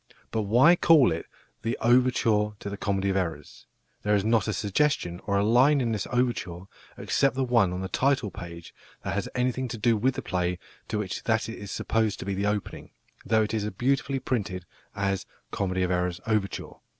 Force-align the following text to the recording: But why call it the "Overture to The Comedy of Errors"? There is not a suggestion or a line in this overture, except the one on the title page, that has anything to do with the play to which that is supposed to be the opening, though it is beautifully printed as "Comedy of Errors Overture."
But 0.31 0.41
why 0.49 0.75
call 0.75 1.11
it 1.11 1.27
the 1.61 1.77
"Overture 1.79 2.53
to 2.57 2.69
The 2.71 2.75
Comedy 2.75 3.11
of 3.11 3.15
Errors"? 3.15 3.67
There 4.01 4.15
is 4.15 4.25
not 4.25 4.47
a 4.47 4.51
suggestion 4.53 5.21
or 5.27 5.37
a 5.37 5.43
line 5.45 5.79
in 5.79 5.91
this 5.91 6.07
overture, 6.11 6.61
except 6.97 7.35
the 7.35 7.43
one 7.43 7.71
on 7.71 7.81
the 7.81 7.87
title 7.87 8.31
page, 8.31 8.73
that 9.03 9.13
has 9.13 9.29
anything 9.35 9.67
to 9.67 9.77
do 9.77 9.95
with 9.95 10.15
the 10.15 10.23
play 10.23 10.57
to 10.87 10.97
which 10.97 11.25
that 11.25 11.47
is 11.47 11.69
supposed 11.69 12.17
to 12.17 12.25
be 12.25 12.33
the 12.33 12.47
opening, 12.47 12.89
though 13.27 13.43
it 13.43 13.53
is 13.53 13.69
beautifully 13.69 14.17
printed 14.19 14.65
as 14.95 15.27
"Comedy 15.51 15.83
of 15.83 15.91
Errors 15.91 16.19
Overture." 16.25 16.77